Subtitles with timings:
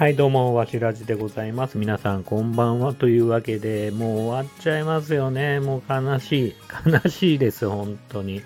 [0.00, 1.76] はい、どうも、わしらじでございます。
[1.76, 2.94] 皆さん、こんばんは。
[2.94, 5.60] というわけで、もう終わっちゃいますよね。
[5.60, 6.54] もう悲しい。
[6.86, 8.40] 悲しいです、本当に。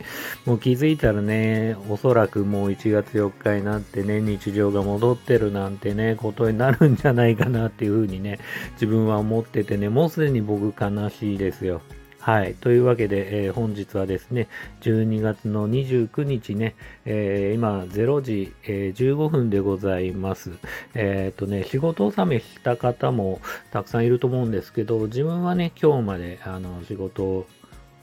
[0.46, 8.40] もう気づいたらね、おそらくもう1月4日になってね、日常が戻ってるなんてね、ことになるんじゃないかなっていうふうにね、
[8.72, 11.82] 自分は思っててね、もうすでに僕悲しいですよ。
[12.24, 12.54] はい。
[12.54, 14.48] というわけで、えー、本日はですね、
[14.80, 16.74] 12月の29日ね、
[17.04, 20.52] えー、今0時、えー、15分でございます。
[20.94, 23.42] えっ、とね、仕事納めした方も
[23.72, 27.46] たくさんいると思うんですけど、自分はね、今日まであの仕事を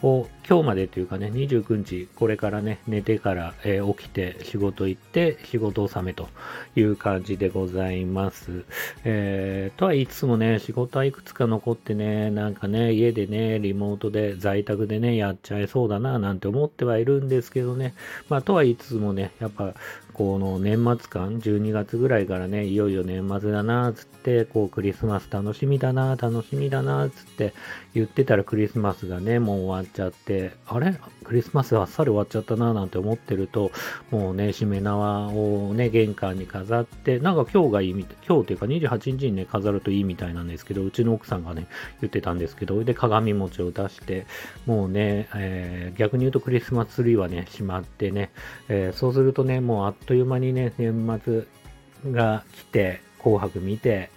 [0.01, 6.27] 今日までというかね、29日、これからね、寝てから、えー、起きて仕事行って仕事納めと
[6.75, 8.65] いう感じでございます。
[9.03, 17.93] えー、とはいつもね、仕事はいくつか残ってね、なんかね、家でね、リモートで在宅でね、やっちゃいそうだな、なんて思ってはいるんですけどね、
[18.27, 19.75] まあ、とはいつもね、やっぱ、
[20.13, 27.53] この年末感、12月ぐらいからね、いよいよ年末だな、つって、こうクリスマス楽しみだな、楽しみだな、つって
[27.93, 30.95] 言ってたらクリスマスがね、もう終わっちゃって、あれ？
[31.23, 33.71] クリスマスあっさり終わっちゃったな、なんて思ってると、
[34.09, 41.67] もうね、しめ縄をね、玄関に飾って、なんか今日がいいみたい、今日っていうか28日にね、飾るといいみたいなんですけど、うちの奥さんがね、
[42.01, 44.25] 言ってたんですけど、で、鏡餅を出して、
[44.65, 48.31] もうね、えー、逆に言うとクリスマスツリーはね、しまってね、
[48.67, 51.45] えー、そうするとね、もうあっとという間にね、年末
[52.11, 54.11] が来て、紅白見て、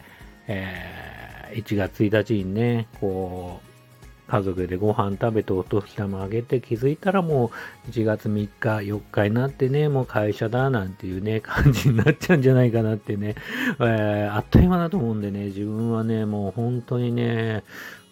[0.48, 7.53] えー、1月1日にね、こう、家族でご飯食べてお年玉あげて気づいたらも
[7.87, 13.34] う1月3日4日になってねもう会社だなんていうね感じになっちゃうんじゃないかなってね、
[13.78, 17.65] えー、あっという間だと思うんでね自分はねもう本当にね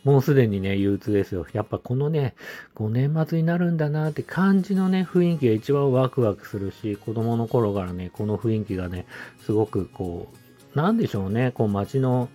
[0.05, 1.47] もうすでにね、憂鬱ですよ。
[1.53, 2.35] やっぱこのね、
[2.75, 9.07] 5年末になるんだなって感じのね、雰囲気が一番ワクワクするし、子供の頃からね、この雰囲気がね、
[9.45, 10.37] すごくこう、
[10.75, 12.29] なんでしょうね、こう街の、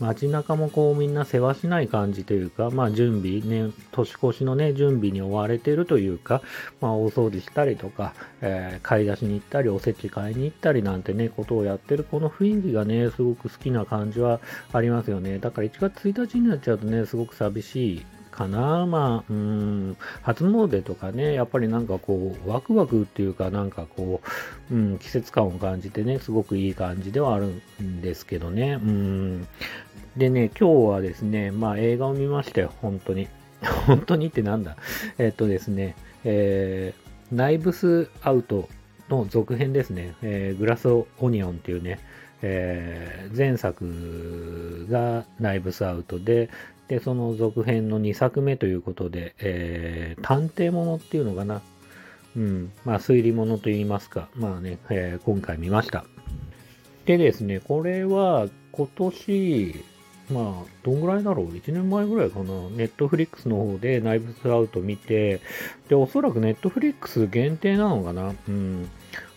[0.00, 6.42] 街中もこうみんな世話しない感じというか、まあ準備ね、年越しのね、準備に追われてるというか、
[6.80, 14.40] まあ大掃除したりとか、えー、買い出しに行ったり、おせち買いに行ったりなんてね、ことをやってるこの雰囲気がね、すごく好きな感じは
[14.72, 15.38] ありますよね。
[15.38, 18.86] だから1月1日になっちゃうとね、すごく寂しいかな。
[18.86, 24.20] まあ、うん、初詣とかね、やっぱりなんかこう、ワクワクっていうか、なんかこ
[24.70, 27.46] う、うん、季節感を感じてね、すごくいい感じではある
[27.80, 28.80] んですけどね。
[28.82, 29.46] うん。
[30.16, 33.28] でね、今日はですね、まあ映画を見ましたよ、本当に。
[33.86, 34.76] 本当にってなんだ
[35.18, 35.94] えっとですね、
[36.24, 38.68] えー、ナイブスアウト
[39.08, 42.00] の続編ですね、えー、グラスオニオンっていうね、
[42.42, 46.50] えー、前作がナイブスアウトで、
[46.92, 51.62] で、その続編の2作目ということで、えー、探偵ものっていうのかな。
[52.36, 52.70] うん。
[52.84, 54.28] まあ、推理ものと言いますか。
[54.34, 56.04] まあね、えー、今回見ました。
[57.06, 59.84] でですね、これは今年、
[60.30, 62.44] まあ、どんぐらいだろう ?1 年前ぐらいかな。
[62.44, 65.40] ネットフリックスの方でナイブスアウト見て、
[65.88, 68.34] で、おそらくネットフリックス限定なのかな。
[68.46, 68.90] うん。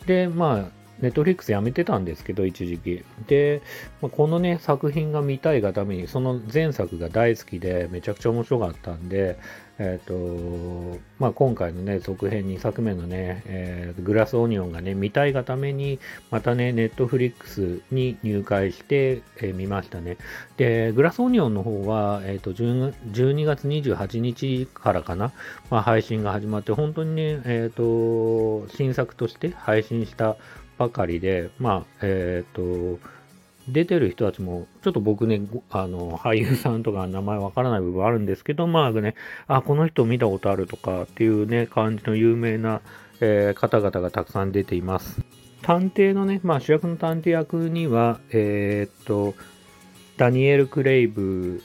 [0.07, 3.03] で、まあ、ネットフリックスやめてたんですけど、一時期。
[3.27, 3.61] で、
[4.01, 9.37] まあ、このね、作品が見たいがために、その前作が大好きで、めちゃくちゃ面白かったんで、
[9.77, 15.99] え、ー、と、まあ、今回のね、続編2作目のね、えー、グラスオニオンがね、見たいがために、
[16.31, 20.17] またね、ネットフリックスに入会して、えー、見ましたね。
[20.57, 25.33] で、グラスオニオンの方は、えっ、と、12月28日からかな、
[25.69, 30.37] まあ、配信が始まって、本当にね、えっ、と、新作として配信した
[30.77, 32.99] ばかりで、まあ、えっ、と、
[33.67, 39.15] 出てる人たちも、ちょっと僕ね、あの、俳優さんとか名前わからない部分あるんですけど、まあね、
[39.47, 42.81] あ、この人見たことあるとかっていうね、感じの有名な、
[43.21, 45.21] えー、方々がたくさん出ています。
[45.63, 49.33] 探偵のね、まあ主役の探偵役には、えー、っと、
[50.17, 51.63] ダニエル・クレイブ、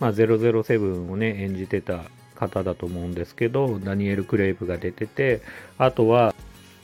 [0.00, 5.42] まあ007をね、演じてた方だと思うんですけど、ダニエル・クレイブが出てて、
[5.76, 6.34] あとは、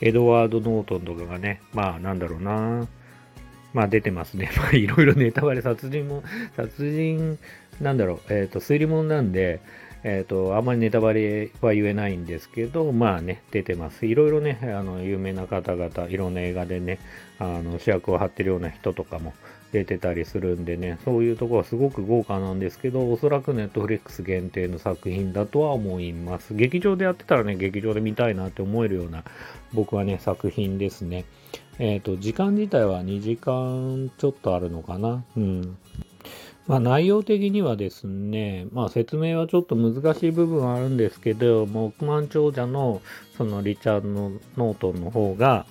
[0.00, 2.86] エドワード・ノートンとかがね、まあなんだろうな、
[3.72, 4.50] まあ出てますね。
[4.56, 6.22] まあいろいろネタバレ、殺人も、
[6.56, 7.38] 殺人、
[7.80, 9.60] なんだろう、えっ、ー、と、推理物なんで、
[10.04, 14.06] えっ、ー、と、あんまりネタバレは言えないんですけど、まあね、出てます。
[14.06, 16.98] いろいろね、あの、有名な方々、いろんな映画でね、
[17.38, 19.34] あの、主役を張ってるような人とかも
[19.72, 26.54] 出てたりするんでね、そういうところはすごく豪華なんですけど、おそらくネットフリックス限定の作品だとは思います。
[26.54, 29.24] 劇場でやってたらね、劇場で見たいなって思えるような、
[29.72, 31.24] 僕はね、作品ですね。
[31.78, 35.24] えっ、ー、と、時間自体は2時間ちょっとあるのかな。
[35.36, 35.78] うん。
[36.66, 43.00] まあ、内容的にはですね、まあ、説明はちょっと難しい部分はあるんですけど、もう億万長者の
[43.36, 45.66] そのリチャードの・ノートンの方が、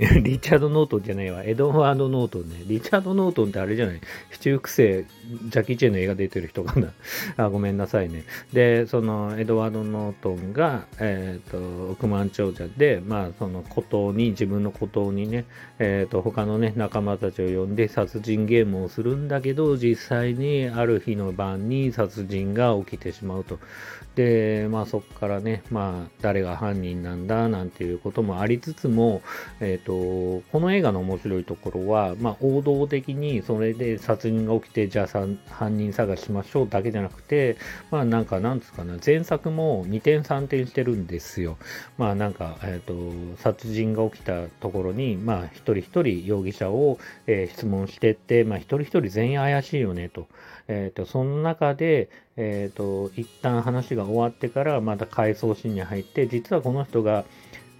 [0.22, 1.44] リチャード・ノートンじゃないわ。
[1.44, 2.62] エドワード・ノートンね。
[2.66, 4.00] リチャード・ノートンってあれじゃない？
[4.30, 6.94] 七福星、ジャッキー・チェンの映画出てる人かな。
[7.36, 8.24] あ、ごめんなさいね。
[8.50, 15.44] で、その、エドワード・ノートンが、えっ、ー、と、億万長者で、まあ、その孤島に、自分の孤島にね、
[15.78, 23.58] えっ、ー、と、他のね、仲間たちを呼んで殺人ゲームをするんだけど、実際にある日の晩に殺人が起きてしまうと。
[24.14, 29.22] で、まあそこからね、まあ誰が犯人なんだなんていうこともありつつも、
[29.60, 37.56] え、ー、と、この映画の面白いところは、まあ王道的にそれで殺人が起きて、じゃあ犯人探しましょうだけじゃなくて、
[37.90, 41.56] まあなんかなんですかね、前作も2点3点してるんですよ。
[41.98, 50.28] まあなんか、え、ー、と、殺人が起きたところに、まあ一人一人容疑者を、えー、質問してって、まあ一人一人全員怪しいよねと。
[50.68, 57.24] えっ、と、その中で、えっ、ー、と、一旦話が終わってからまた回想シーンに入って、実はこの人が、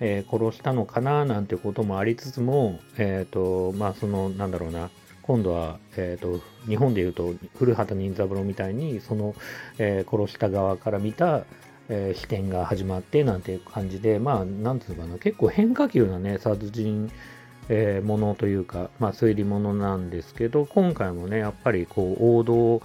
[0.00, 4.90] えー、殺したのかななんてこともありつつも、えっ、ー、と、まあ、その、なんだろうな、
[5.22, 9.34] 今度は、えっ、と、日本でいうと、古畑任三郎みたいに、その、
[9.78, 11.44] え殺した側から見た、
[11.88, 17.10] え視点が始まってなんていう感じで、まあ、なんていうのかな、結構変化球なね、殺人、
[17.68, 22.82] え、ものというか、まあ、推理ものなんですけど、今回もね、やっぱりこう、王道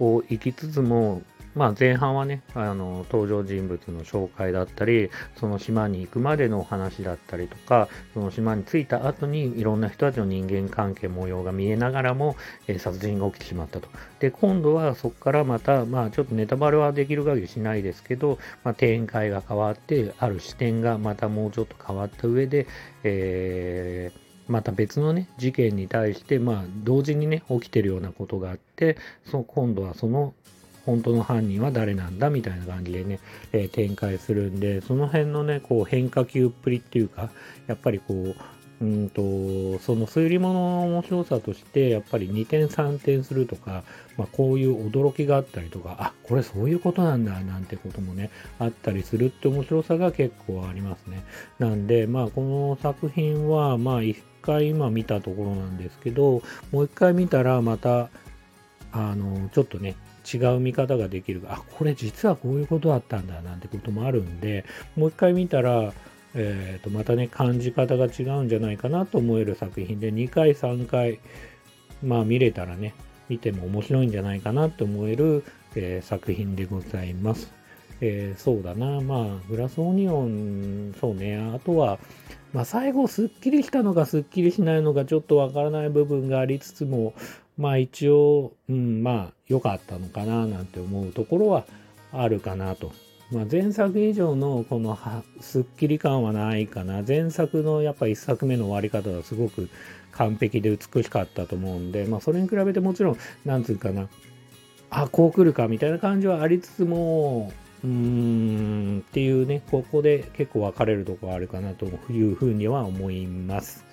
[0.00, 1.22] を行きつつも、
[1.54, 12.36] まあ、前半はね、あの、登場人物の紹介だったり、その島に行くまでの話だったりとか、その島に着いた後にいろんな人たちの人間関係模様が見えながらも、
[12.66, 13.88] えー、殺人が起きてしまったと。
[14.20, 22.66] で、今度はそこからまた、まあ、ちょっとネタバレはできる限りしないですけど、まあ、展開が変わって、ある視点がまたもうちょっと変わった上で、
[23.02, 28.96] えーまた別のね、事件に対して、まあ、同時にね、起きてるようなことがあって、
[29.26, 30.32] そ今度はその
[30.88, 33.20] 本当の犯人は誰なんだみたいな感じでね、
[33.52, 37.28] えー、展開するんで、その辺のね、こう変化球っぷりっていうか、
[37.66, 38.34] やっぱりこう、
[38.80, 39.20] うんと、
[39.80, 43.82] その推理物の面白さとして、やっぱり2点3点するとか、
[44.16, 51.22] まあ、こういう驚きがあったりとか、あ、これそういうことなんだ、なんてこともね、あったりするって面白さが結構ありますね。
[51.58, 56.40] なんで、まあ、この作品は、まあ、一回今見たところなんですけど、
[56.72, 58.08] もう一回見たらまた、
[58.92, 59.96] あの、ちょっとね、
[60.32, 61.42] 違う見方ができる。
[61.46, 64.64] あ、これ実はこういうことだったんだなんてこともあるんで、
[64.96, 65.92] もう一回見たら、
[66.34, 71.20] えー、とまたね、感じ方が違うんじゃないかなと思える作品で、2回、3回、
[72.02, 72.94] まあ見れたらね、
[73.28, 75.44] 見ても面白いんじゃないかなと思える、
[75.74, 77.58] えー、作品でございます。
[78.00, 81.98] えー、そうだな、まあ、グラスオニオン、そうね、あとは、
[82.52, 87.14] まあ、最後、すっきりしたのか、すっきりしないのか、ちょっとわからない部分がありつつも、
[87.58, 91.64] まあ一応、うん、まあ良かったのかななんて思うところは
[92.12, 92.92] あるかなと。
[93.30, 94.98] まあ、前作以上のこの
[95.40, 97.02] すっきり感はないかな。
[97.06, 99.68] 前作のやっぱ1作目の終わり方はすごく
[100.12, 104.08] 完璧で美しかったと思うんで、まあそれに比べてもちろん、なんつうかな、
[104.88, 107.52] あ、こう来るかみたいな感じはありつつも、
[107.84, 113.84] うーんっていうね、ここで結構分かれるところあるかなというふうには思います。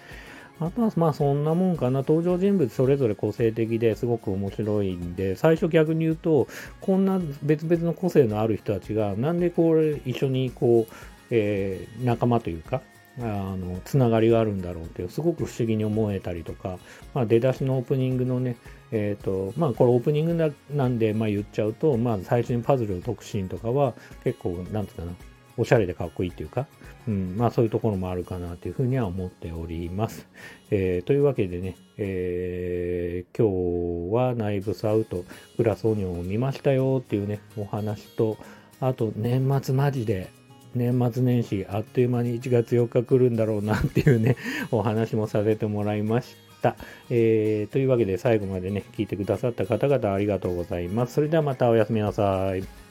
[0.60, 2.00] あとはまあそんなもんかな。
[2.00, 6.48] 登場人物それぞれ個性的ですごく面白いんで、最初逆に言うと、
[6.81, 10.94] こんな別々の個性のある人たちが、なんでこれ一緒にこう、
[11.30, 12.81] えー、仲間というか、
[13.19, 16.80] あの、つながりがあるんだろうっていう、すごく不思議に思えたりとか、
[17.14, 18.57] まあ出だしのオープニングのね、
[18.92, 23.94] えっ、ー、と、まあこれオープニングなんで、まあ言っちゃうと、まあ最初にパズルを解くシーンとかは、
[24.24, 25.12] 結構、なんつうかな、
[25.57, 26.68] おしゃれでかっこいいっていうか、
[27.07, 30.28] うん、まあそういうところもあるかなというふうには思っております。
[30.71, 35.24] えー、というわけでね、えー、今日はナイブスアウト、
[35.57, 38.38] グラスオニオンを見ましたよっていうね、お話と、
[38.81, 40.30] あと年末マジで、
[40.74, 44.35] 年末年始あっという間に1月4日来るんだろうなっていうね、
[44.71, 46.76] お話もさせてもらいました。
[47.09, 51.14] えー、というわけで最後までね、聞いてくださった方々ありがとうございます。
[51.14, 52.84] それではまたおやすみなさい。